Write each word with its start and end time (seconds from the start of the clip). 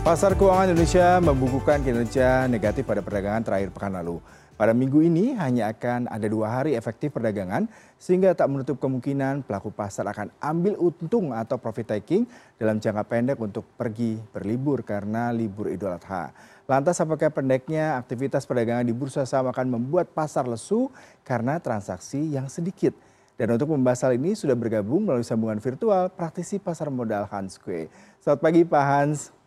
Pasar 0.00 0.32
keuangan 0.32 0.72
Indonesia 0.72 1.20
membukukan 1.20 1.84
kinerja 1.84 2.48
negatif 2.48 2.88
pada 2.88 3.04
perdagangan 3.04 3.44
terakhir 3.44 3.68
pekan 3.68 3.92
lalu. 3.92 4.16
Pada 4.56 4.72
minggu 4.72 5.04
ini 5.04 5.36
hanya 5.36 5.68
akan 5.68 6.08
ada 6.08 6.24
dua 6.24 6.48
hari 6.48 6.72
efektif 6.72 7.12
perdagangan 7.12 7.68
sehingga 8.00 8.32
tak 8.32 8.48
menutup 8.48 8.80
kemungkinan 8.80 9.44
pelaku 9.44 9.68
pasar 9.68 10.08
akan 10.08 10.32
ambil 10.40 10.80
untung 10.80 11.36
atau 11.36 11.60
profit 11.60 12.00
taking 12.00 12.24
dalam 12.56 12.80
jangka 12.80 13.04
pendek 13.04 13.36
untuk 13.44 13.68
pergi 13.76 14.16
berlibur 14.32 14.80
karena 14.88 15.36
libur 15.36 15.68
Idul 15.68 15.92
Adha. 15.92 16.32
Lantas 16.64 16.96
apakah 17.04 17.28
pendeknya 17.28 18.00
aktivitas 18.00 18.48
perdagangan 18.48 18.88
di 18.88 18.96
bursa 18.96 19.28
saham 19.28 19.52
akan 19.52 19.68
membuat 19.68 20.16
pasar 20.16 20.48
lesu 20.48 20.88
karena 21.28 21.60
transaksi 21.60 22.24
yang 22.24 22.48
sedikit? 22.48 22.96
Dan 23.36 23.52
untuk 23.52 23.76
membahas 23.76 24.08
hal 24.08 24.16
ini 24.16 24.32
sudah 24.32 24.56
bergabung 24.56 25.04
melalui 25.04 25.28
sambungan 25.28 25.60
virtual 25.60 26.08
praktisi 26.08 26.56
pasar 26.56 26.88
modal 26.88 27.28
Hans 27.28 27.60
Kue. 27.60 27.92
Selamat 28.24 28.40
pagi 28.40 28.64
Pak 28.64 28.84
Hans. 28.88 29.39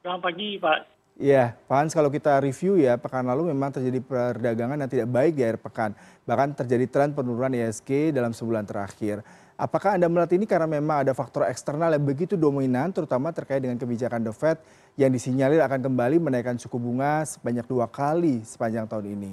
Selamat 0.00 0.32
pagi 0.32 0.56
Pak. 0.56 0.80
Iya, 1.20 1.52
Pak 1.68 1.76
Hans 1.76 1.92
kalau 1.92 2.08
kita 2.08 2.40
review 2.40 2.80
ya, 2.80 2.96
pekan 2.96 3.20
lalu 3.28 3.52
memang 3.52 3.68
terjadi 3.68 4.00
perdagangan 4.00 4.80
yang 4.80 4.88
tidak 4.88 5.12
baik 5.12 5.36
di 5.36 5.44
akhir 5.44 5.60
pekan. 5.60 5.92
Bahkan 6.24 6.56
terjadi 6.56 6.88
tren 6.88 7.12
penurunan 7.12 7.52
ISG 7.52 8.08
dalam 8.08 8.32
sebulan 8.32 8.64
terakhir. 8.64 9.20
Apakah 9.60 10.00
Anda 10.00 10.08
melihat 10.08 10.32
ini 10.32 10.48
karena 10.48 10.64
memang 10.64 11.04
ada 11.04 11.12
faktor 11.12 11.44
eksternal 11.44 11.92
yang 11.92 12.00
begitu 12.00 12.32
dominan, 12.32 12.88
terutama 12.96 13.28
terkait 13.28 13.60
dengan 13.60 13.76
kebijakan 13.76 14.24
The 14.24 14.32
Fed 14.32 14.56
yang 14.96 15.12
disinyalir 15.12 15.60
akan 15.60 15.84
kembali 15.84 16.16
menaikkan 16.16 16.56
suku 16.56 16.80
bunga 16.80 17.20
sebanyak 17.28 17.68
dua 17.68 17.84
kali 17.84 18.40
sepanjang 18.40 18.88
tahun 18.88 19.20
ini? 19.20 19.32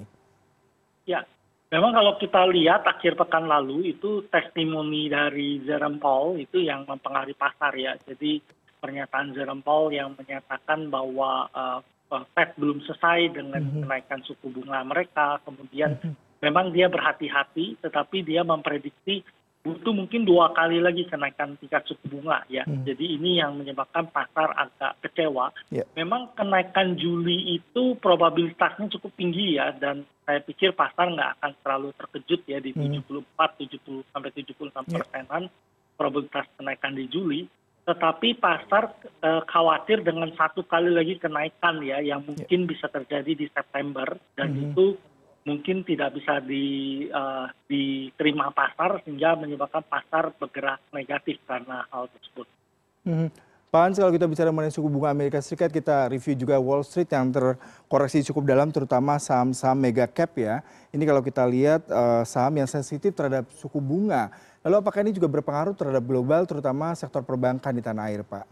Ya, 1.08 1.24
memang 1.72 1.96
kalau 1.96 2.20
kita 2.20 2.44
lihat 2.52 2.84
akhir 2.84 3.16
pekan 3.16 3.48
lalu 3.48 3.96
itu 3.96 4.28
testimoni 4.28 5.08
dari 5.08 5.64
Jerome 5.64 6.04
Powell 6.04 6.44
itu 6.44 6.60
yang 6.60 6.84
mempengaruhi 6.84 7.40
pasar 7.40 7.72
ya. 7.80 7.96
Jadi 8.04 8.57
pernyataan 8.78 9.34
Jerome 9.34 9.64
Powell 9.66 9.94
yang 9.94 10.14
menyatakan 10.16 10.88
bahwa 10.88 11.50
uh, 11.52 11.80
Fed 12.08 12.56
belum 12.56 12.80
selesai 12.88 13.36
dengan 13.36 13.60
-hmm. 13.60 13.84
kenaikan 13.84 14.22
suku 14.24 14.48
bunga 14.48 14.80
mereka, 14.88 15.44
kemudian 15.44 16.00
-hmm. 16.00 16.14
memang 16.40 16.72
dia 16.72 16.88
berhati-hati, 16.88 17.84
tetapi 17.84 18.24
dia 18.24 18.48
memprediksi 18.48 19.28
butuh 19.68 19.92
mungkin 19.92 20.24
dua 20.24 20.56
kali 20.56 20.80
lagi 20.80 21.04
kenaikan 21.12 21.60
tingkat 21.60 21.84
suku 21.84 22.08
bunga 22.08 22.48
ya. 22.48 22.64
Hmm. 22.64 22.88
Jadi 22.88 23.20
ini 23.20 23.44
yang 23.44 23.60
menyebabkan 23.60 24.08
pasar 24.08 24.56
agak 24.56 24.96
kecewa. 25.04 25.52
Yeah. 25.68 25.84
Memang 26.00 26.32
kenaikan 26.40 26.96
Juli 26.96 27.60
itu 27.60 28.00
probabilitasnya 28.00 28.88
cukup 28.96 29.12
tinggi 29.20 29.60
ya 29.60 29.76
dan 29.76 30.08
saya 30.24 30.40
pikir 30.40 30.72
pasar 30.72 31.12
nggak 31.12 31.32
akan 31.40 31.52
terlalu 31.60 31.90
terkejut 32.00 32.42
ya 32.48 32.64
di 32.64 32.72
hmm. 32.72 33.04
74, 33.04 33.68
70 33.68 34.14
sampai 34.16 34.32
76 34.32 34.96
persenan 34.96 35.44
yeah. 35.52 35.96
probabilitas 36.00 36.48
kenaikan 36.56 36.96
di 36.96 37.06
Juli 37.12 37.42
tetapi 37.88 38.36
pasar 38.36 38.92
eh, 39.24 39.42
khawatir 39.48 40.04
dengan 40.04 40.28
satu 40.36 40.68
kali 40.68 40.92
lagi 40.92 41.16
kenaikan 41.16 41.80
ya 41.80 42.04
yang 42.04 42.20
ya. 42.20 42.28
mungkin 42.28 42.68
bisa 42.68 42.92
terjadi 42.92 43.32
di 43.32 43.48
September 43.48 44.20
dan 44.36 44.52
mm-hmm. 44.52 44.66
itu 44.76 44.86
mungkin 45.48 45.88
tidak 45.88 46.12
bisa 46.12 46.44
di, 46.44 47.08
uh, 47.08 47.48
diterima 47.72 48.52
pasar 48.52 49.00
sehingga 49.08 49.40
menyebabkan 49.40 49.80
pasar 49.88 50.36
bergerak 50.36 50.84
negatif 50.92 51.40
karena 51.48 51.88
hal 51.88 52.12
tersebut. 52.12 52.48
Mm-hmm. 53.08 53.30
Pak 53.68 53.84
Hans, 53.84 54.00
kalau 54.00 54.16
kita 54.16 54.28
bicara 54.32 54.48
mengenai 54.48 54.72
suku 54.72 54.88
bunga 54.88 55.12
Amerika 55.12 55.44
Serikat, 55.44 55.72
kita 55.72 56.08
review 56.08 56.40
juga 56.40 56.56
Wall 56.56 56.88
Street 56.88 57.12
yang 57.12 57.36
terkoreksi 57.36 58.24
cukup 58.32 58.48
dalam, 58.48 58.72
terutama 58.72 59.20
saham-saham 59.20 59.76
mega 59.76 60.08
cap 60.08 60.36
ya. 60.40 60.64
Ini 60.96 61.04
kalau 61.04 61.20
kita 61.20 61.44
lihat 61.44 61.84
uh, 61.92 62.24
saham 62.24 62.64
yang 62.64 62.68
sensitif 62.68 63.12
terhadap 63.12 63.48
suku 63.52 63.84
bunga. 63.84 64.32
Lalu 64.68 64.84
apakah 64.84 65.00
ini 65.00 65.16
juga 65.16 65.32
berpengaruh 65.32 65.80
terhadap 65.80 66.04
global, 66.04 66.44
terutama 66.44 66.92
sektor 66.92 67.24
perbankan 67.24 67.72
di 67.72 67.80
tanah 67.80 68.12
air, 68.12 68.20
Pak? 68.28 68.44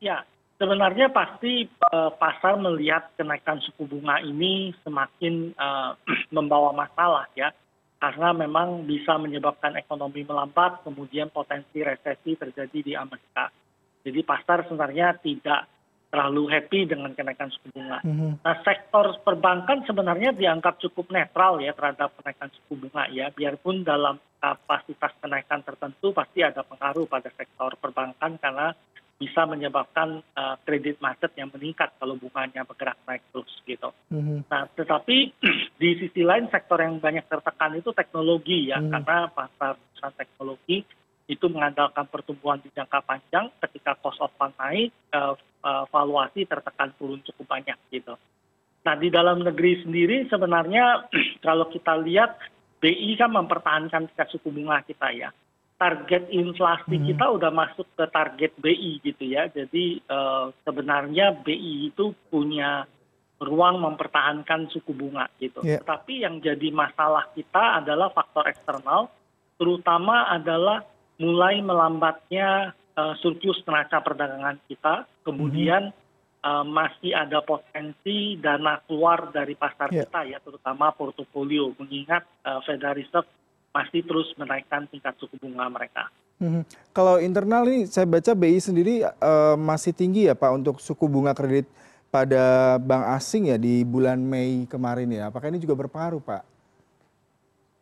Ya, 0.00 0.24
sebenarnya 0.56 1.12
pasti 1.12 1.68
uh, 1.68 2.16
pasar 2.16 2.56
melihat 2.56 3.12
kenaikan 3.12 3.60
suku 3.60 3.84
bunga 3.84 4.24
ini 4.24 4.72
semakin 4.80 5.52
uh, 5.52 5.92
membawa 6.36 6.72
masalah 6.72 7.28
ya, 7.36 7.52
karena 8.00 8.32
memang 8.32 8.88
bisa 8.88 9.20
menyebabkan 9.20 9.76
ekonomi 9.76 10.24
melambat, 10.24 10.80
kemudian 10.80 11.28
potensi 11.28 11.84
resesi 11.84 12.32
terjadi 12.32 12.78
di 12.80 12.96
Amerika. 12.96 13.52
Jadi 14.08 14.24
pasar 14.24 14.64
sebenarnya 14.64 15.12
tidak 15.20 15.68
terlalu 16.08 16.48
happy 16.48 16.88
dengan 16.88 17.12
kenaikan 17.12 17.52
suku 17.52 17.68
bunga. 17.76 18.00
Mm-hmm. 18.00 18.40
Nah, 18.40 18.56
sektor 18.64 19.12
perbankan 19.20 19.84
sebenarnya 19.84 20.32
dianggap 20.32 20.80
cukup 20.80 21.12
netral 21.12 21.60
ya 21.60 21.76
terhadap 21.76 22.16
kenaikan 22.16 22.48
suku 22.48 22.88
bunga 22.88 23.12
ya, 23.12 23.28
biarpun 23.28 23.84
dalam 23.84 24.16
kapasitas 24.38 25.12
kenaikan 25.18 25.60
tertentu 25.66 26.14
pasti 26.14 26.46
ada 26.46 26.62
pengaruh 26.62 27.10
pada 27.10 27.30
sektor 27.34 27.74
perbankan 27.78 28.38
karena 28.38 28.74
bisa 29.18 29.42
menyebabkan 29.50 30.22
uh, 30.38 30.54
kredit 30.62 31.02
macet 31.02 31.34
yang 31.34 31.50
meningkat 31.50 31.90
kalau 31.98 32.14
bunganya 32.14 32.62
bergerak 32.62 32.94
naik 33.02 33.26
terus 33.34 33.50
gitu. 33.66 33.90
Mm-hmm. 34.14 34.46
Nah, 34.46 34.70
tetapi 34.78 35.34
di 35.82 35.90
sisi 35.98 36.22
lain 36.22 36.46
sektor 36.54 36.78
yang 36.78 37.02
banyak 37.02 37.26
tertekan 37.26 37.74
itu 37.74 37.90
teknologi 37.90 38.70
ya, 38.70 38.78
mm-hmm. 38.78 38.94
karena 38.94 39.26
pasar 39.34 39.74
perusahaan 39.74 40.14
teknologi 40.14 40.86
itu 41.28 41.46
mengandalkan 41.50 42.06
pertumbuhan 42.08 42.62
di 42.62 42.70
jangka 42.72 43.04
panjang 43.04 43.50
ketika 43.66 43.98
cost 43.98 44.22
of 44.22 44.30
fund 44.38 44.54
naik 44.56 44.94
uh, 45.10 45.34
uh, 45.66 45.84
valuasi 45.90 46.46
tertekan 46.46 46.94
turun 46.94 47.20
cukup 47.26 47.58
banyak 47.58 47.76
gitu. 47.90 48.14
Nah 48.86 48.94
di 48.96 49.10
dalam 49.10 49.42
negeri 49.42 49.82
sendiri 49.82 50.30
sebenarnya 50.30 51.10
kalau 51.46 51.66
kita 51.68 51.98
lihat 52.00 52.38
BI 52.78 53.18
kan 53.18 53.34
mempertahankan 53.34 54.10
tingkat 54.10 54.28
suku 54.30 54.54
bunga 54.54 54.82
kita 54.86 55.10
ya. 55.14 55.30
Target 55.78 56.30
inflasi 56.34 56.98
hmm. 56.98 57.06
kita 57.14 57.24
udah 57.38 57.50
masuk 57.54 57.86
ke 57.94 58.04
target 58.10 58.52
BI 58.58 59.02
gitu 59.02 59.24
ya. 59.26 59.46
Jadi 59.50 60.02
uh, 60.10 60.50
sebenarnya 60.66 61.38
BI 61.42 61.90
itu 61.94 62.14
punya 62.30 62.86
ruang 63.38 63.78
mempertahankan 63.78 64.66
suku 64.74 64.90
bunga 64.90 65.30
gitu. 65.38 65.62
Yeah. 65.62 65.82
Tapi 65.86 66.26
yang 66.26 66.42
jadi 66.42 66.74
masalah 66.74 67.30
kita 67.38 67.82
adalah 67.82 68.10
faktor 68.10 68.50
eksternal, 68.50 69.14
terutama 69.54 70.26
adalah 70.26 70.82
mulai 71.22 71.62
melambatnya 71.62 72.74
uh, 72.98 73.14
surplus 73.22 73.62
neraca 73.62 74.02
perdagangan 74.02 74.58
kita, 74.66 75.06
kemudian 75.22 75.94
uh, 75.94 76.07
masih 76.66 77.14
ada 77.14 77.40
potensi 77.42 78.38
dana 78.38 78.78
keluar 78.84 79.32
dari 79.32 79.54
pasar 79.58 79.90
yeah. 79.90 80.06
kita 80.06 80.20
ya, 80.28 80.38
terutama 80.42 80.92
portofolio, 80.94 81.72
mengingat 81.78 82.26
uh, 82.44 82.60
Federal 82.62 82.96
Reserve 82.96 83.28
masih 83.72 84.00
terus 84.02 84.28
menaikkan 84.34 84.88
tingkat 84.88 85.14
suku 85.20 85.36
bunga 85.38 85.68
mereka. 85.68 86.08
Hmm. 86.38 86.62
Kalau 86.94 87.18
internal 87.18 87.66
ini 87.66 87.90
saya 87.90 88.06
baca 88.06 88.30
BI 88.30 88.62
sendiri 88.62 89.02
uh, 89.02 89.58
masih 89.58 89.90
tinggi 89.90 90.30
ya 90.30 90.38
Pak 90.38 90.50
untuk 90.54 90.78
suku 90.78 91.10
bunga 91.10 91.34
kredit 91.34 91.66
pada 92.08 92.76
bank 92.80 93.04
asing 93.18 93.52
ya 93.52 93.58
di 93.58 93.82
bulan 93.82 94.22
Mei 94.22 94.64
kemarin 94.70 95.10
ya. 95.10 95.28
Apakah 95.28 95.50
ini 95.50 95.60
juga 95.60 95.74
berpengaruh 95.74 96.22
Pak? 96.22 96.42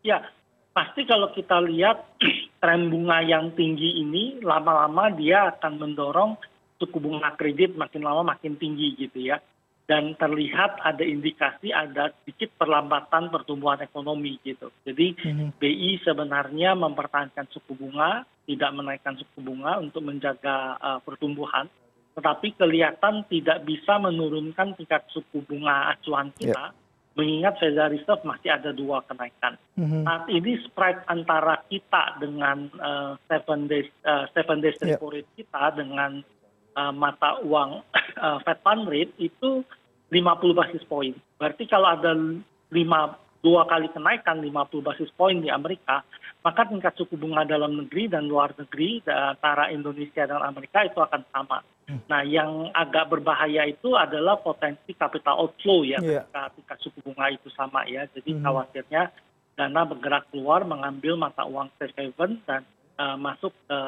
Ya, 0.03 0.25
pasti 0.73 1.05
kalau 1.05 1.31
kita 1.37 1.61
lihat 1.63 2.01
tren 2.63 2.89
bunga 2.91 3.23
yang 3.23 3.53
tinggi 3.55 4.03
ini 4.03 4.41
lama 4.41 4.87
lama 4.87 5.05
dia 5.15 5.53
akan 5.55 5.73
mendorong 5.77 6.33
suku 6.77 7.01
bunga 7.01 7.33
kredit 7.35 7.75
makin 7.75 8.05
lama 8.05 8.37
makin 8.37 8.57
tinggi 8.61 8.97
gitu 8.97 9.33
ya 9.33 9.41
dan 9.87 10.19
terlihat 10.19 10.83
ada 10.83 11.05
indikasi 11.07 11.71
ada 11.71 12.11
sedikit 12.23 12.51
perlambatan 12.59 13.31
pertumbuhan 13.31 13.79
ekonomi 13.87 14.35
gitu. 14.43 14.75
Jadi 14.83 15.15
hmm. 15.15 15.63
BI 15.63 16.03
sebenarnya 16.03 16.75
mempertahankan 16.75 17.47
suku 17.55 17.79
bunga, 17.79 18.27
tidak 18.51 18.71
menaikkan 18.75 19.15
suku 19.15 19.39
bunga 19.47 19.79
untuk 19.79 20.03
menjaga 20.03 20.75
uh, 20.83 20.99
pertumbuhan, 21.07 21.71
tetapi 22.19 22.59
kelihatan 22.59 23.31
tidak 23.31 23.63
bisa 23.63 23.95
menurunkan 24.03 24.75
tingkat 24.75 25.07
suku 25.15 25.47
bunga 25.47 25.95
acuan 25.95 26.35
kita. 26.35 26.75
Yeah 26.75 26.85
mengingat 27.17 27.57
Federal 27.57 27.97
Reserve 27.97 28.23
masih 28.29 28.53
ada 28.53 28.71
dua 28.77 29.01
kenaikan. 29.09 29.57
Mm-hmm. 29.81 30.05
Saat 30.05 30.25
ini 30.29 30.53
spread 30.69 31.01
antara 31.09 31.65
kita 31.73 32.21
dengan 32.21 32.69
uh, 32.77 33.17
seven 33.25 33.73
days 33.73 33.89
uh, 34.05 34.29
seven 34.37 34.61
days 34.61 34.77
yeah. 34.85 35.01
rate 35.01 35.25
kita 35.33 35.73
dengan 35.81 36.21
mata 36.93 37.41
uang 37.41 37.81
uh, 38.21 38.39
Fed 38.45 38.61
Fund 38.61 38.85
rate 38.89 39.15
itu 39.17 39.65
50 40.13 40.59
basis 40.59 40.83
point. 40.87 41.17
Berarti 41.41 41.67
kalau 41.67 41.91
ada 41.91 42.15
lima 42.71 43.01
dua 43.43 43.63
kali 43.71 43.87
kenaikan 43.95 44.43
50 44.43 44.83
basis 44.83 45.11
point 45.15 45.39
di 45.39 45.51
Amerika, 45.51 46.03
maka 46.43 46.67
tingkat 46.67 46.95
suku 46.99 47.15
bunga 47.15 47.47
dalam 47.47 47.79
negeri 47.79 48.11
dan 48.11 48.27
luar 48.27 48.55
negeri 48.59 49.03
antara 49.07 49.71
Indonesia 49.71 50.27
dan 50.27 50.43
Amerika 50.43 50.83
itu 50.83 50.99
akan 50.99 51.23
sama. 51.31 51.63
Hmm. 51.87 52.03
Nah, 52.11 52.27
yang 52.27 52.71
agak 52.75 53.07
berbahaya 53.11 53.67
itu 53.71 53.95
adalah 53.95 54.39
potensi 54.43 54.91
capital 54.99 55.47
outflow 55.47 55.87
ya 55.87 56.03
yeah. 56.03 56.27
ketika 56.27 56.43
tingkat 56.59 56.79
suku 56.83 56.99
bunga 57.07 57.27
itu 57.31 57.47
sama 57.55 57.87
ya. 57.87 58.07
Jadi 58.11 58.35
hmm. 58.35 58.43
khawatirnya 58.43 59.03
dana 59.55 59.83
bergerak 59.87 60.27
keluar 60.35 60.67
mengambil 60.67 61.15
mata 61.15 61.47
uang 61.47 61.71
safe 61.79 61.95
haven 61.95 62.43
dan 62.45 62.63
uh, 62.99 63.15
masuk 63.15 63.55
ke 63.71 63.79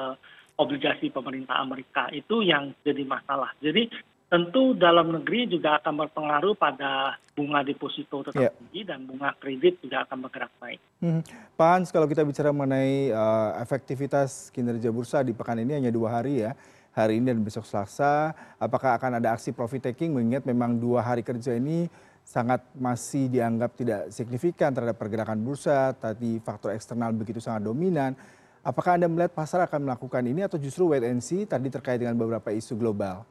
obligasi 0.58 1.08
pemerintah 1.14 1.62
Amerika 1.62 2.10
itu 2.10 2.42
yang 2.42 2.74
jadi 2.82 3.06
masalah. 3.06 3.54
Jadi 3.62 3.88
tentu 4.28 4.76
dalam 4.76 5.08
negeri 5.08 5.48
juga 5.48 5.80
akan 5.80 6.04
berpengaruh 6.04 6.52
pada 6.52 7.16
bunga 7.32 7.64
deposito 7.64 8.20
tetap 8.28 8.50
yeah. 8.50 8.52
tinggi 8.52 8.84
dan 8.84 9.08
bunga 9.08 9.32
kredit 9.40 9.80
juga 9.80 10.04
akan 10.04 10.28
bergerak 10.28 10.52
naik. 10.60 10.80
Hmm. 11.00 11.22
Pak 11.56 11.68
Hans, 11.72 11.88
kalau 11.88 12.04
kita 12.04 12.28
bicara 12.28 12.52
mengenai 12.52 13.08
uh, 13.08 13.56
efektivitas 13.64 14.52
kinerja 14.52 14.92
bursa 14.92 15.24
di 15.24 15.32
pekan 15.32 15.56
ini 15.62 15.80
hanya 15.80 15.88
dua 15.88 16.20
hari 16.20 16.44
ya. 16.44 16.52
hari 16.98 17.22
ini 17.22 17.30
dan 17.30 17.38
besok 17.46 17.62
Selasa. 17.62 18.34
Apakah 18.58 18.98
akan 18.98 19.22
ada 19.22 19.30
aksi 19.30 19.54
profit 19.54 19.86
taking 19.86 20.10
mengingat 20.10 20.42
memang 20.42 20.82
dua 20.82 20.98
hari 20.98 21.22
kerja 21.22 21.54
ini 21.54 21.86
sangat 22.26 22.60
masih 22.74 23.30
dianggap 23.30 23.72
tidak 23.78 24.10
signifikan 24.10 24.74
terhadap 24.74 24.98
pergerakan 24.98 25.38
bursa, 25.40 25.94
tadi 25.94 26.42
faktor 26.42 26.74
eksternal 26.74 27.14
begitu 27.14 27.38
sangat 27.38 27.70
dominan. 27.70 28.18
Apakah 28.66 28.98
Anda 28.98 29.06
melihat 29.06 29.32
pasar 29.32 29.64
akan 29.64 29.86
melakukan 29.88 30.24
ini 30.26 30.44
atau 30.44 30.58
justru 30.58 30.90
wait 30.90 31.06
and 31.06 31.22
see 31.22 31.46
tadi 31.46 31.70
terkait 31.70 32.02
dengan 32.02 32.18
beberapa 32.18 32.50
isu 32.50 32.74
global? 32.74 33.22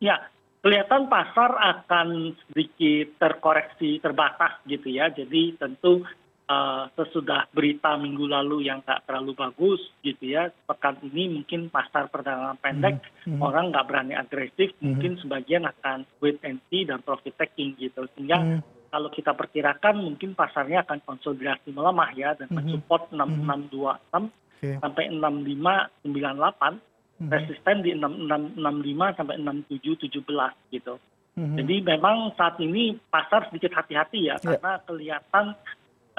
Ya, 0.00 0.28
kelihatan 0.64 1.08
pasar 1.12 1.54
akan 1.54 2.32
sedikit 2.48 3.20
terkoreksi 3.20 4.00
terbatas 4.00 4.60
gitu 4.64 4.88
ya. 4.88 5.12
Jadi 5.12 5.60
tentu 5.60 6.04
uh, 6.48 6.84
sesudah 6.96 7.48
berita 7.52 7.96
minggu 7.96 8.28
lalu 8.28 8.68
yang 8.68 8.80
nggak 8.84 9.04
terlalu 9.08 9.32
bagus 9.36 9.80
gitu 10.04 10.36
ya, 10.36 10.52
pekan 10.68 11.00
ini 11.04 11.40
mungkin 11.40 11.68
pasar 11.72 12.08
perdagangan 12.08 12.60
pendek 12.60 13.00
mm 13.00 13.36
-hmm. 13.36 13.40
orang 13.40 13.72
nggak 13.72 13.86
berani 13.88 14.14
agresif, 14.16 14.72
mm 14.72 14.76
-hmm. 14.76 14.86
mungkin 14.88 15.12
sebagian 15.20 15.64
akan 15.68 16.08
wait 16.20 16.40
and 16.44 16.60
see 16.68 16.84
dan 16.84 17.00
profit 17.04 17.36
taking 17.36 17.76
gitu. 17.76 18.04
Sehingga 18.16 18.38
mm 18.40 18.48
-hmm. 18.60 18.73
Kalau 18.94 19.10
kita 19.10 19.34
perkirakan 19.34 19.98
mungkin 19.98 20.38
pasarnya 20.38 20.86
akan 20.86 21.02
konsolidasi 21.02 21.74
melemah 21.74 22.14
ya 22.14 22.38
dengan 22.38 22.62
mm 22.62 22.70
-hmm. 22.70 22.74
support 22.78 23.10
6626 23.10 24.30
okay. 24.62 24.74
sampai 24.78 25.04
6598 25.10 26.94
Hmm. 27.14 27.30
resisten 27.30 27.86
di 27.86 27.94
65 27.94 29.14
sampai 29.14 29.38
6717 29.38 30.74
gitu. 30.74 30.98
Hmm. 31.38 31.54
Jadi 31.54 31.76
memang 31.86 32.34
saat 32.34 32.58
ini 32.58 32.98
pasar 33.06 33.46
sedikit 33.50 33.70
hati-hati 33.78 34.30
ya, 34.30 34.34
ya 34.42 34.58
karena 34.58 34.82
kelihatan 34.82 35.44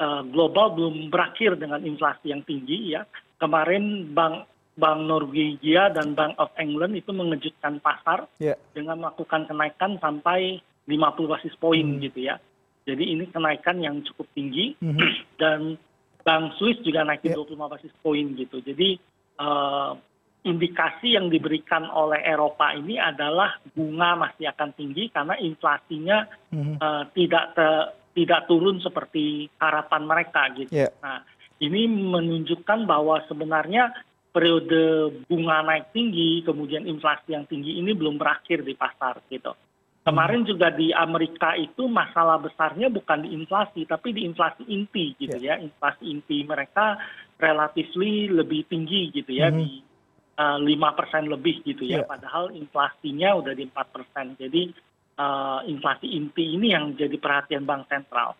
uh, 0.00 0.22
global 0.24 0.72
belum 0.72 1.12
berakhir 1.12 1.60
dengan 1.60 1.84
inflasi 1.84 2.32
yang 2.32 2.40
tinggi 2.48 2.96
ya. 2.96 3.04
Kemarin 3.36 4.08
Bank 4.16 4.48
Bank 4.76 4.98
Norwegia 5.04 5.92
dan 5.92 6.16
Bank 6.16 6.36
of 6.40 6.52
England 6.56 6.96
itu 6.96 7.12
mengejutkan 7.12 7.76
pasar 7.80 8.24
yeah. 8.40 8.56
dengan 8.72 9.04
melakukan 9.04 9.48
kenaikan 9.48 10.00
sampai 10.00 10.60
50 10.88 11.32
basis 11.32 11.52
poin 11.60 11.84
hmm. 11.84 12.00
gitu 12.08 12.24
ya. 12.32 12.40
Jadi 12.86 13.04
ini 13.18 13.24
kenaikan 13.28 13.82
yang 13.82 14.00
cukup 14.06 14.30
tinggi 14.32 14.78
hmm. 14.78 14.98
dan 15.42 15.74
Bank 16.22 16.58
Swiss 16.58 16.82
juga 16.82 17.06
naikin 17.06 17.34
yeah. 17.34 17.42
25 17.42 17.74
basis 17.74 17.92
poin 18.02 18.26
gitu. 18.34 18.62
Jadi 18.62 18.98
uh, 19.42 19.94
indikasi 20.46 21.18
yang 21.18 21.26
diberikan 21.26 21.90
oleh 21.90 22.22
eropa 22.22 22.70
ini 22.74 22.98
adalah 22.98 23.58
bunga 23.74 24.26
masih 24.26 24.50
akan 24.54 24.70
tinggi 24.78 25.10
karena 25.10 25.34
inflasinya 25.38 26.26
hmm. 26.54 26.78
uh, 26.78 27.04
tidak 27.14 27.44
te, 27.58 27.68
tidak 28.14 28.46
turun 28.46 28.78
seperti 28.78 29.50
harapan 29.58 30.02
mereka 30.06 30.46
gitu. 30.54 30.70
Yeah. 30.70 30.94
Nah, 31.02 31.26
ini 31.58 31.90
menunjukkan 31.90 32.86
bahwa 32.86 33.22
sebenarnya 33.26 33.90
periode 34.30 35.16
bunga 35.26 35.64
naik 35.64 35.96
tinggi, 35.96 36.44
kemudian 36.44 36.84
inflasi 36.84 37.32
yang 37.32 37.48
tinggi 37.48 37.80
ini 37.80 37.96
belum 37.96 38.20
berakhir 38.20 38.62
di 38.62 38.76
pasar 38.76 39.24
gitu. 39.32 39.56
Kemarin 40.06 40.46
juga 40.46 40.70
di 40.70 40.94
Amerika 40.94 41.58
itu 41.58 41.90
masalah 41.90 42.38
besarnya 42.38 42.86
bukan 42.86 43.26
di 43.26 43.34
inflasi, 43.34 43.82
tapi 43.90 44.14
di 44.14 44.22
inflasi 44.22 44.62
inti 44.70 45.18
gitu 45.18 45.34
yeah. 45.42 45.58
ya. 45.58 45.66
Inflasi 45.66 46.06
inti 46.06 46.46
mereka 46.46 46.94
relatif 47.42 47.90
lebih 47.98 48.70
tinggi 48.70 49.10
gitu 49.10 49.34
ya 49.34 49.50
hmm. 49.50 49.58
di 49.58 49.68
Eh, 50.36 50.58
lima 50.60 50.92
persen 50.92 51.32
lebih 51.32 51.64
gitu 51.64 51.88
ya, 51.88 52.04
yeah. 52.04 52.04
padahal 52.04 52.52
inflasinya 52.52 53.40
udah 53.40 53.56
di 53.56 53.64
empat 53.72 53.88
persen. 53.88 54.36
Jadi 54.36 54.68
uh, 55.16 55.64
inflasi 55.64 56.12
inti 56.12 56.60
ini 56.60 56.76
yang 56.76 56.92
jadi 56.92 57.16
perhatian 57.16 57.64
bank 57.64 57.88
sentral. 57.88 58.36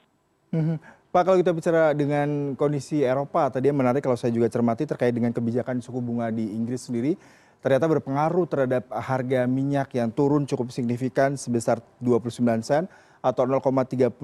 Mm-hmm. 0.52 0.76
Pak, 1.08 1.22
kalau 1.24 1.40
kita 1.40 1.56
bicara 1.56 1.96
dengan 1.96 2.52
kondisi 2.52 3.00
Eropa, 3.00 3.48
tadi 3.48 3.72
yang 3.72 3.80
menarik 3.80 4.04
kalau 4.04 4.12
saya 4.12 4.28
juga 4.28 4.52
cermati 4.52 4.84
terkait 4.84 5.16
dengan 5.16 5.32
kebijakan 5.32 5.80
suku 5.80 6.04
bunga 6.04 6.28
di 6.28 6.44
Inggris 6.52 6.84
sendiri, 6.84 7.16
ternyata 7.64 7.86
berpengaruh 7.88 8.46
terhadap 8.46 8.88
harga 8.92 9.44
minyak 9.44 9.92
yang 9.96 10.12
turun 10.12 10.44
cukup 10.44 10.70
signifikan 10.70 11.34
sebesar 11.34 11.82
29 12.00 12.42
sen 12.62 12.84
atau 13.26 13.42
0,39 13.42 14.14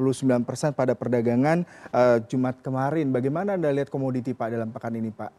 persen 0.47 0.71
pada 0.71 0.95
perdagangan 0.95 1.67
uh, 1.91 2.23
Jumat 2.31 2.63
kemarin. 2.63 3.11
Bagaimana 3.11 3.59
Anda 3.59 3.75
lihat 3.75 3.91
komoditi 3.91 4.31
Pak 4.31 4.49
dalam 4.55 4.71
pekan 4.71 4.95
ini 4.95 5.11
Pak? 5.11 5.31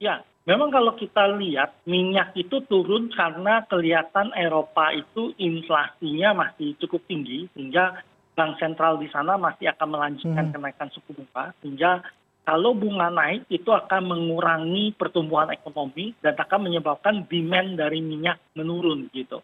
Ya, 0.00 0.24
memang 0.48 0.72
kalau 0.72 0.96
kita 0.96 1.36
lihat 1.36 1.84
minyak 1.84 2.32
itu 2.34 2.64
turun 2.66 3.12
karena 3.12 3.62
kelihatan 3.68 4.32
eropa 4.34 4.90
itu 4.90 5.36
inflasinya 5.36 6.48
masih 6.48 6.74
cukup 6.80 7.04
tinggi 7.06 7.46
sehingga 7.54 8.02
bank 8.32 8.56
sentral 8.56 8.96
di 8.96 9.12
sana 9.12 9.36
masih 9.36 9.68
akan 9.76 9.88
melanjutkan 9.92 10.48
hmm. 10.48 10.54
kenaikan 10.56 10.88
suku 10.90 11.12
bunga 11.12 11.52
sehingga 11.60 12.00
kalau 12.42 12.74
bunga 12.74 13.08
naik 13.08 13.46
itu 13.50 13.70
akan 13.70 14.02
mengurangi 14.10 14.94
pertumbuhan 14.98 15.54
ekonomi 15.54 16.10
dan 16.18 16.34
akan 16.34 16.66
menyebabkan 16.66 17.22
demand 17.30 17.78
dari 17.78 18.02
minyak 18.02 18.42
menurun 18.58 19.06
gitu. 19.14 19.38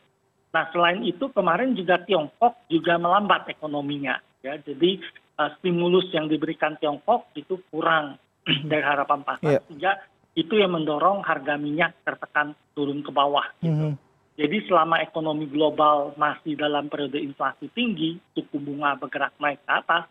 Nah 0.51 0.65
selain 0.75 1.07
itu 1.07 1.31
kemarin 1.31 1.79
juga 1.79 2.03
Tiongkok 2.03 2.67
juga 2.67 2.99
melambat 2.99 3.47
ekonominya 3.53 4.19
ya 4.43 4.55
jadi 4.63 5.03
uh, 5.39 5.51
stimulus 5.59 6.11
yang 6.15 6.31
diberikan 6.31 6.79
Tiongkok 6.79 7.31
itu 7.35 7.59
kurang 7.71 8.19
dari 8.71 8.83
harapan 8.83 9.21
pasar 9.27 9.59
yeah. 9.59 9.63
sehingga 9.67 9.93
itu 10.39 10.55
yang 10.55 10.75
mendorong 10.75 11.27
harga 11.27 11.59
minyak 11.59 11.99
tertekan 12.07 12.55
turun 12.75 13.03
ke 13.03 13.11
bawah 13.11 13.47
gitu. 13.59 13.95
Hmm. 13.95 13.99
Jadi 14.39 14.71
selama 14.71 15.03
ekonomi 15.03 15.51
global 15.51 16.15
masih 16.15 16.55
dalam 16.55 16.87
periode 16.87 17.19
inflasi 17.19 17.67
tinggi, 17.75 18.23
suku 18.39 18.63
bunga 18.63 18.95
bergerak 18.95 19.35
naik 19.43 19.59
ke 19.67 19.73
atas, 19.75 20.07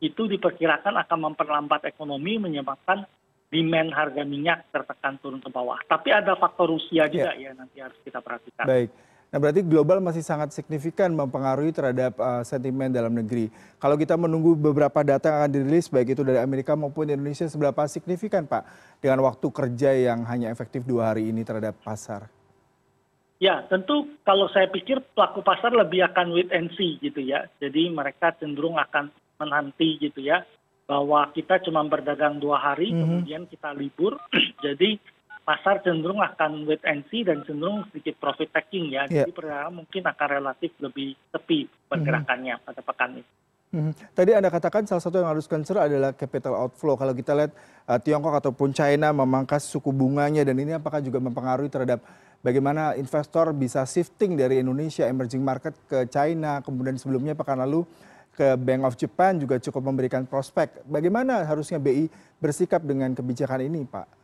itu 0.00 0.26
diperkirakan 0.26 0.96
akan 1.06 1.18
memperlambat 1.32 1.84
ekonomi 1.86 2.40
menyebabkan 2.40 3.04
demand 3.52 3.92
harga 3.92 4.22
minyak 4.24 4.66
tertekan 4.72 5.20
turun 5.20 5.44
ke 5.44 5.52
bawah. 5.52 5.76
Tapi 5.84 6.08
ada 6.10 6.34
faktor 6.40 6.72
Rusia 6.72 7.06
juga 7.06 7.36
yeah. 7.36 7.52
ya 7.52 7.58
nanti 7.58 7.76
harus 7.78 7.98
kita 8.02 8.24
perhatikan. 8.24 8.64
Baik 8.64 8.90
nah 9.30 9.38
berarti 9.38 9.62
global 9.62 10.02
masih 10.02 10.26
sangat 10.26 10.50
signifikan 10.50 11.14
mempengaruhi 11.14 11.70
terhadap 11.70 12.18
uh, 12.18 12.42
sentimen 12.42 12.90
dalam 12.90 13.14
negeri 13.14 13.46
kalau 13.78 13.94
kita 13.94 14.18
menunggu 14.18 14.58
beberapa 14.58 15.06
data 15.06 15.30
yang 15.30 15.38
akan 15.46 15.52
dirilis 15.54 15.86
baik 15.86 16.18
itu 16.18 16.26
dari 16.26 16.42
amerika 16.42 16.74
maupun 16.74 17.06
indonesia 17.06 17.46
seberapa 17.46 17.86
signifikan 17.86 18.42
pak 18.42 18.66
dengan 18.98 19.22
waktu 19.22 19.46
kerja 19.54 19.94
yang 19.94 20.26
hanya 20.26 20.50
efektif 20.50 20.82
dua 20.82 21.14
hari 21.14 21.30
ini 21.30 21.46
terhadap 21.46 21.78
pasar 21.86 22.26
Ya, 23.40 23.64
tentu 23.72 24.04
kalau 24.20 24.52
saya 24.52 24.68
pikir 24.68 25.00
pelaku 25.16 25.40
pasar 25.40 25.72
lebih 25.72 26.04
akan 26.12 26.36
wait 26.36 26.52
and 26.52 26.68
see 26.76 27.00
gitu 27.00 27.24
ya. 27.24 27.48
Jadi 27.56 27.88
mereka 27.88 28.36
cenderung 28.36 28.76
akan 28.76 29.08
menanti 29.40 29.96
gitu 29.96 30.20
ya. 30.20 30.44
Bahwa 30.84 31.30
kita 31.32 31.62
cuma 31.64 31.80
berdagang 31.86 32.36
dua 32.42 32.60
hari, 32.60 32.90
mm 32.90 32.94
-hmm. 32.94 33.02
kemudian 33.02 33.42
kita 33.48 33.72
libur. 33.72 34.20
Jadi 34.64 35.00
pasar 35.40 35.82
cenderung 35.82 36.20
akan 36.20 36.68
wait 36.68 36.84
and 36.86 37.02
see 37.08 37.24
dan 37.24 37.42
cenderung 37.42 37.82
sedikit 37.90 38.20
profit 38.20 38.52
taking 38.52 38.92
ya. 38.92 39.08
Yeah. 39.08 39.24
Jadi 39.26 39.32
perdagangan 39.32 39.74
mungkin 39.82 40.02
akan 40.04 40.28
relatif 40.28 40.70
lebih 40.78 41.16
tepi 41.32 41.66
pergerakannya 41.88 42.54
mm 42.54 42.60
-hmm. 42.60 42.68
pada 42.70 42.80
pekan 42.84 43.10
ini. 43.18 43.24
Mm 43.70 43.80
-hmm. 43.86 43.92
Tadi 44.18 44.30
Anda 44.34 44.50
katakan 44.50 44.82
salah 44.86 45.02
satu 45.02 45.16
yang 45.22 45.30
harus 45.30 45.46
concern 45.46 45.86
adalah 45.86 46.10
capital 46.14 46.58
outflow. 46.58 46.98
Kalau 46.98 47.14
kita 47.14 47.32
lihat 47.38 47.52
uh, 47.86 47.98
Tiongkok 48.02 48.34
ataupun 48.42 48.74
China 48.74 49.14
memangkas 49.14 49.66
suku 49.70 49.94
bunganya 49.94 50.42
dan 50.42 50.58
ini 50.58 50.74
apakah 50.74 50.98
juga 50.98 51.22
mempengaruhi 51.22 51.70
terhadap 51.70 52.02
bagaimana 52.44 52.96
investor 52.96 53.52
bisa 53.54 53.84
shifting 53.84 54.34
dari 54.36 54.60
Indonesia 54.60 55.06
emerging 55.06 55.44
market 55.44 55.76
ke 55.86 56.08
China, 56.10 56.64
kemudian 56.64 56.96
sebelumnya 56.96 57.36
pekan 57.36 57.60
lalu 57.60 57.84
ke 58.34 58.56
Bank 58.56 58.82
of 58.86 58.94
Japan 58.96 59.36
juga 59.36 59.58
cukup 59.58 59.82
memberikan 59.90 60.24
prospek. 60.24 60.86
Bagaimana 60.86 61.44
harusnya 61.44 61.76
BI 61.82 62.06
bersikap 62.40 62.80
dengan 62.82 63.12
kebijakan 63.12 63.66
ini, 63.66 63.84
Pak? 63.84 64.20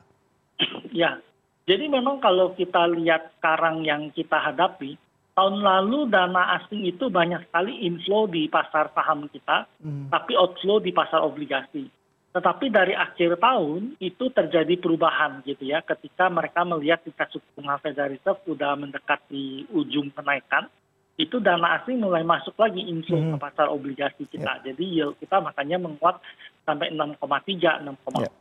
ya 0.96 1.20
jadi 1.66 1.84
memang 1.90 2.22
kalau 2.22 2.54
kita 2.54 2.88
lihat 2.96 3.36
sekarang 3.38 3.84
yang 3.84 4.08
kita 4.14 4.38
hadapi 4.38 4.96
tahun 5.36 5.60
lalu 5.60 6.08
dana 6.08 6.56
asing 6.56 6.88
itu 6.88 7.12
banyak 7.12 7.44
sekali 7.50 7.84
inflow 7.84 8.24
di 8.24 8.48
pasar 8.48 8.88
saham 8.96 9.28
kita 9.28 9.68
hmm. 9.84 10.08
tapi 10.08 10.32
outflow 10.32 10.80
di 10.80 10.96
pasar 10.96 11.20
obligasi 11.20 11.92
tetapi 12.32 12.68
dari 12.68 12.92
akhir 12.92 13.40
tahun 13.40 13.96
itu 13.96 14.28
terjadi 14.28 14.76
perubahan 14.76 15.40
gitu 15.44 15.68
ya 15.68 15.80
ketika 15.84 16.28
mereka 16.28 16.64
melihat 16.64 17.00
tingkat 17.04 17.32
suku 17.32 17.44
bunga 17.56 17.80
Federal 17.80 18.12
Reserve 18.12 18.40
sudah 18.44 18.76
mendekati 18.76 19.68
ujung 19.72 20.12
kenaikan 20.12 20.68
itu 21.16 21.40
dana 21.40 21.80
asing 21.80 22.00
mulai 22.00 22.20
masuk 22.20 22.52
lagi 22.60 22.84
inflow 22.84 23.16
hmm. 23.16 23.32
ke 23.34 23.36
pasar 23.40 23.72
obligasi 23.72 24.28
kita. 24.28 24.60
Yeah. 24.60 24.72
Jadi 24.72 24.84
yield 24.84 25.16
kita 25.16 25.40
makanya 25.40 25.80
menguat 25.80 26.20
sampai 26.68 26.92
6,3, 26.92 27.16
6,4. 27.82 28.20
Yeah 28.20 28.34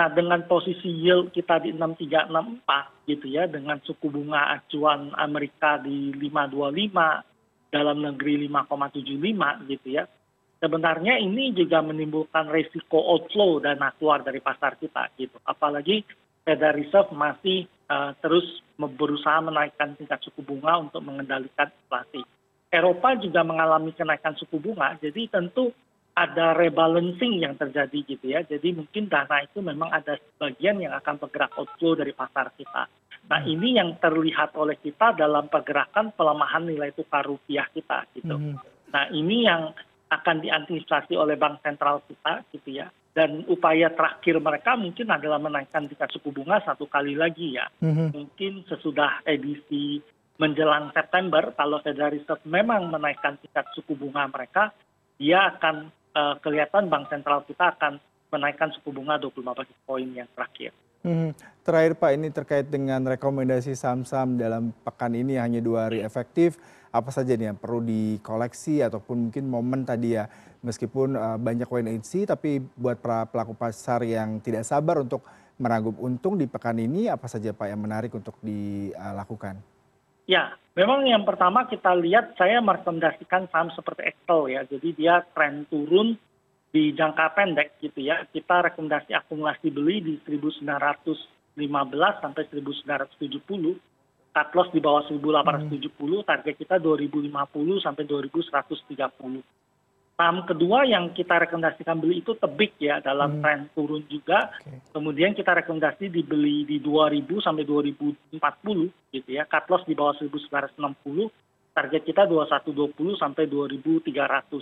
nah 0.00 0.08
dengan 0.08 0.46
posisi 0.48 0.88
yield 0.88 1.28
kita 1.28 1.60
di 1.60 1.76
enam 1.76 1.92
tiga 1.92 2.24
enam 2.24 2.56
empat 2.56 3.04
gitu 3.04 3.28
ya 3.28 3.44
dengan 3.44 3.76
suku 3.84 4.08
bunga 4.08 4.56
acuan 4.56 5.12
amerika 5.20 5.76
di 5.76 6.14
lima 6.16 6.48
dua 6.48 6.72
lima 6.72 7.20
dalam 7.68 8.00
negeri 8.00 8.48
lima 8.48 8.64
tujuh 8.64 9.20
lima 9.20 9.60
gitu 9.68 10.00
ya 10.00 10.08
sebenarnya 10.56 11.20
ini 11.20 11.52
juga 11.52 11.84
menimbulkan 11.84 12.48
resiko 12.48 12.96
outflow 12.96 13.60
dana 13.60 13.92
keluar 14.00 14.24
dari 14.24 14.40
pasar 14.40 14.80
kita 14.80 15.12
gitu 15.20 15.36
apalagi 15.44 16.00
Federal 16.44 16.76
Reserve 16.76 17.10
masih 17.12 17.68
uh, 17.90 18.12
terus 18.22 18.44
berusaha 18.76 19.38
menaikkan 19.44 19.92
tingkat 19.96 20.20
suku 20.24 20.40
bunga 20.40 20.80
untuk 20.80 21.04
mengendalikan 21.04 21.68
inflasi. 21.68 22.24
Eropa 22.70 23.18
juga 23.18 23.42
mengalami 23.42 23.90
kenaikan 23.92 24.38
suku 24.38 24.62
bunga, 24.62 24.94
jadi 25.02 25.26
tentu 25.26 25.74
ada 26.14 26.52
rebalancing 26.54 27.42
yang 27.42 27.54
terjadi 27.54 27.98
gitu 28.06 28.26
ya. 28.30 28.40
Jadi 28.42 28.74
mungkin 28.74 29.06
dana 29.10 29.42
itu 29.42 29.62
memang 29.62 29.90
ada 29.90 30.18
sebagian 30.18 30.82
yang 30.82 30.94
akan 30.98 31.18
bergerak 31.22 31.54
outflow 31.56 31.94
dari 31.94 32.12
pasar 32.14 32.50
kita. 32.54 32.86
Nah 33.30 33.40
Hmm. 33.42 33.52
ini 33.52 33.78
yang 33.78 33.94
terlihat 34.02 34.52
oleh 34.58 34.74
kita 34.80 35.14
dalam 35.14 35.46
pergerakan 35.46 36.10
pelemahan 36.14 36.66
nilai 36.66 36.90
tukar 36.94 37.22
rupiah 37.22 37.66
kita 37.70 38.06
gitu. 38.16 38.34
Mhm. 38.34 38.54
Nah 38.90 39.06
ini 39.14 39.46
yang 39.46 39.70
akan 40.10 40.42
diantisipasi 40.42 41.14
oleh 41.14 41.38
bank 41.38 41.62
sentral 41.62 42.02
kita 42.10 42.42
gitu 42.50 42.82
ya. 42.82 42.90
Dan 43.20 43.44
upaya 43.52 43.92
terakhir 43.92 44.40
mereka 44.40 44.80
mungkin 44.80 45.12
adalah 45.12 45.36
menaikkan 45.36 45.84
tingkat 45.84 46.08
suku 46.08 46.32
bunga 46.32 46.56
satu 46.64 46.88
kali 46.88 47.12
lagi 47.12 47.60
ya. 47.60 47.68
Mhm. 47.84 48.16
Mungkin 48.16 48.64
sesudah 48.64 49.20
edisi 49.28 50.00
menjelang 50.40 50.88
September 50.96 51.52
kalau 51.52 51.84
Federal 51.84 52.16
Reserve 52.16 52.40
memang 52.48 52.88
menaikkan 52.88 53.36
tingkat 53.44 53.68
suku 53.76 53.92
bunga 53.92 54.24
mereka, 54.32 54.72
dia 55.20 55.52
akan 55.52 55.92
eh, 56.16 56.34
kelihatan 56.40 56.88
bank 56.88 57.12
sentral 57.12 57.44
kita 57.44 57.76
akan 57.76 58.00
menaikkan 58.32 58.72
suku 58.72 58.88
bunga 58.88 59.20
25 59.20 59.52
basis 59.52 59.78
poin 59.84 60.08
yang 60.08 60.26
terakhir. 60.32 60.72
Mhm. 61.04 61.36
Terakhir 61.60 61.92
Pak, 62.00 62.10
ini 62.16 62.28
terkait 62.32 62.66
dengan 62.72 63.04
rekomendasi 63.04 63.76
saham-saham 63.76 64.40
dalam 64.40 64.72
pekan 64.80 65.12
ini 65.12 65.36
hanya 65.36 65.60
dua 65.60 65.92
hari 65.92 66.00
efektif. 66.00 66.56
Apa 66.90 67.14
saja 67.14 67.38
nih 67.38 67.54
yang 67.54 67.58
perlu 67.58 67.78
dikoleksi 67.86 68.82
ataupun 68.82 69.30
mungkin 69.30 69.46
momen 69.46 69.86
tadi 69.86 70.18
ya, 70.18 70.26
meskipun 70.66 71.14
uh, 71.14 71.38
banyak 71.38 71.70
see, 72.02 72.26
tapi 72.26 72.58
buat 72.74 72.98
para 72.98 73.30
pelaku 73.30 73.54
pasar 73.54 74.02
yang 74.02 74.42
tidak 74.42 74.66
sabar 74.66 74.98
untuk 74.98 75.22
merangkum 75.60 75.94
untung 76.02 76.34
di 76.34 76.50
pekan 76.50 76.80
ini, 76.80 77.06
apa 77.06 77.28
saja 77.28 77.52
Pak 77.52 77.68
yang 77.68 77.84
menarik 77.84 78.10
untuk 78.16 78.34
dilakukan? 78.42 79.60
Ya, 80.30 80.54
memang 80.78 81.04
yang 81.04 81.26
pertama 81.26 81.66
kita 81.66 81.90
lihat 81.98 82.38
saya 82.38 82.62
merekomendasikan 82.62 83.50
saham 83.50 83.68
seperti 83.74 84.14
Excel 84.14 84.40
ya. 84.46 84.62
Jadi 84.62 84.88
dia 84.94 85.26
tren 85.34 85.66
turun 85.66 86.14
di 86.70 86.94
jangka 86.94 87.34
pendek 87.34 87.82
gitu 87.82 87.98
ya. 87.98 88.22
Kita 88.30 88.70
rekomendasi 88.70 89.10
akumulasi 89.10 89.74
beli 89.74 89.98
di 90.00 90.14
1915 90.22 91.58
sampai 92.22 92.42
1970. 92.46 93.89
Cut 94.30 94.54
loss 94.54 94.70
di 94.70 94.78
bawah 94.78 95.02
1870, 95.10 96.22
target 96.22 96.54
kita 96.54 96.78
2050 96.78 97.82
sampai 97.82 98.06
2130. 98.06 99.42
Saham 100.14 100.44
kedua 100.44 100.84
yang 100.84 101.16
kita 101.16 101.40
rekomendasikan 101.48 101.96
beli 101.96 102.20
itu 102.20 102.36
tebik 102.36 102.76
ya 102.76 103.00
dalam 103.00 103.40
Hmm. 103.40 103.42
tren 103.42 103.60
turun 103.72 104.04
juga. 104.06 104.52
Oke. 104.62 104.92
Kemudian 104.92 105.32
kita 105.32 105.56
rekomendasi 105.56 106.12
dibeli 106.12 106.68
di 106.68 106.76
2000 106.76 107.40
sampai 107.40 107.64
2040 107.64 108.92
gitu 109.10 109.30
ya. 109.32 109.48
Cut 109.48 109.64
loss 109.72 109.82
di 109.88 109.96
bawah 109.96 110.12
1960, 110.20 111.32
target 111.72 112.04
kita 112.04 112.28
2120 112.28 113.16
sampai 113.16 113.48
2300. 113.48 114.60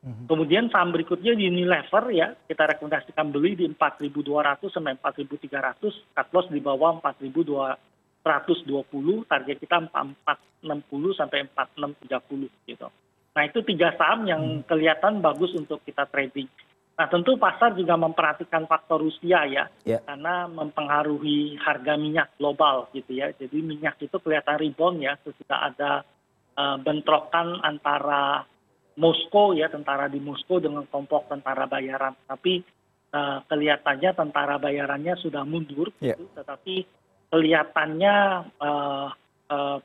Mhm. 0.00 0.30
Kemudian 0.30 0.70
saham 0.72 0.94
berikutnya 0.94 1.36
di 1.36 1.44
Unilever 1.44 2.04
ya, 2.14 2.32
kita 2.46 2.70
rekomendasikan 2.70 3.34
beli 3.34 3.52
di 3.58 3.66
4.200 3.68 4.72
sampai 4.72 4.96
4.300, 4.96 5.92
cut 6.14 6.28
loss 6.32 6.48
di 6.48 6.62
bawah 6.62 7.02
4.220, 8.20 9.24
target 9.24 9.56
kita 9.58 9.76
4.60 9.88 11.18
sampai 11.18 11.48
4.630 11.48 12.68
gitu. 12.68 12.88
Nah 13.30 13.42
itu 13.46 13.58
tiga 13.64 13.94
saham 13.96 14.26
yang 14.26 14.42
kelihatan 14.66 15.22
bagus 15.22 15.54
untuk 15.54 15.80
kita 15.82 16.04
trading. 16.10 16.50
Nah 16.98 17.08
tentu 17.08 17.40
pasar 17.40 17.72
juga 17.72 17.96
memperhatikan 17.96 18.68
faktor 18.68 19.00
Rusia 19.00 19.48
ya, 19.48 19.64
Ya. 19.88 20.04
karena 20.04 20.44
mempengaruhi 20.52 21.56
harga 21.56 21.96
minyak 21.96 22.36
global 22.36 22.92
gitu 22.92 23.16
ya. 23.16 23.32
Jadi 23.32 23.56
minyak 23.64 23.96
itu 24.02 24.12
kelihatan 24.20 24.60
rebound 24.60 25.00
ya, 25.00 25.16
sesudah 25.24 25.72
ada 25.72 25.92
eh, 26.58 26.76
bentrokan 26.82 27.56
antara 27.64 28.44
Moskow 29.00 29.56
ya, 29.56 29.72
tentara 29.72 30.12
di 30.12 30.20
Moskow 30.20 30.60
dengan 30.60 30.84
kelompok 30.84 31.30
tentara 31.32 31.64
bayaran. 31.64 32.12
Tapi 32.28 32.60
eh, 33.10 33.38
kelihatannya 33.48 34.10
tentara 34.12 34.60
bayarannya 34.60 35.16
sudah 35.18 35.40
mundur, 35.48 35.88
Ya. 36.04 36.12
gitu. 36.14 36.28
tetapi 36.36 36.84
kelihatannya 37.30 38.14
eh, 38.60 39.08
eh, 39.50 39.78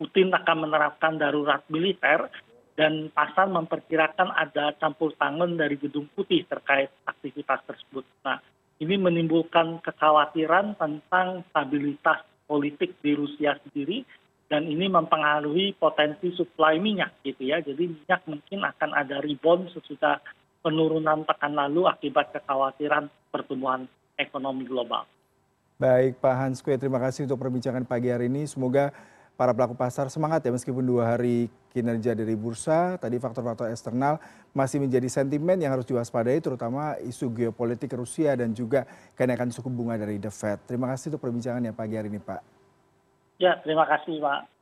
Putin 0.00 0.32
akan 0.32 0.64
menerapkan 0.64 1.20
darurat 1.20 1.60
militer 1.68 2.32
dan 2.72 3.12
pasar 3.12 3.52
memperkirakan 3.52 4.32
ada 4.32 4.72
campur 4.80 5.12
tangan 5.20 5.60
dari 5.60 5.76
Gedung 5.76 6.08
Putih 6.16 6.48
terkait 6.48 6.88
aktivitas 7.04 7.60
tersebut. 7.68 8.08
Nah, 8.24 8.40
ini 8.80 8.96
menimbulkan 8.96 9.84
kekhawatiran 9.84 10.80
tentang 10.80 11.44
stabilitas 11.52 12.24
politik 12.48 12.96
di 13.04 13.12
Rusia 13.12 13.60
sendiri 13.60 14.00
dan 14.48 14.64
ini 14.64 14.88
mempengaruhi 14.88 15.76
potensi 15.76 16.32
suplai 16.32 16.80
minyak 16.80 17.20
gitu 17.20 17.52
ya. 17.52 17.60
Jadi 17.60 17.92
minyak 17.92 18.24
mungkin 18.24 18.64
akan 18.64 18.90
ada 18.96 19.20
rebound 19.20 19.68
sesudah 19.76 20.16
penurunan 20.64 21.28
pekan 21.28 21.52
lalu 21.52 21.84
akibat 21.92 22.32
kekhawatiran 22.32 23.12
pertumbuhan 23.28 23.84
ekonomi 24.16 24.64
global. 24.64 25.04
Baik 25.80 26.20
Pak 26.20 26.34
Hans 26.36 26.60
Kue, 26.60 26.76
terima 26.76 27.00
kasih 27.00 27.24
untuk 27.24 27.40
perbincangan 27.40 27.88
pagi 27.88 28.12
hari 28.12 28.28
ini. 28.28 28.44
Semoga 28.44 28.92
para 29.32 29.56
pelaku 29.56 29.72
pasar 29.72 30.12
semangat 30.12 30.44
ya 30.44 30.52
meskipun 30.52 30.84
dua 30.84 31.16
hari 31.16 31.48
kinerja 31.72 32.12
dari 32.12 32.36
bursa, 32.36 33.00
tadi 33.00 33.16
faktor-faktor 33.16 33.72
eksternal 33.72 34.20
masih 34.52 34.76
menjadi 34.76 35.08
sentimen 35.08 35.56
yang 35.56 35.72
harus 35.72 35.88
diwaspadai 35.88 36.36
terutama 36.44 37.00
isu 37.00 37.32
geopolitik 37.32 37.96
Rusia 37.96 38.36
dan 38.36 38.52
juga 38.52 38.84
kenaikan 39.16 39.48
suku 39.48 39.72
bunga 39.72 39.96
dari 39.96 40.20
The 40.20 40.28
Fed. 40.28 40.68
Terima 40.68 40.92
kasih 40.92 41.16
untuk 41.16 41.24
perbincangan 41.24 41.64
ya 41.64 41.72
pagi 41.72 41.96
hari 41.96 42.12
ini 42.12 42.20
Pak. 42.20 42.44
Ya, 43.40 43.56
terima 43.64 43.88
kasih 43.88 44.20
Pak. 44.20 44.59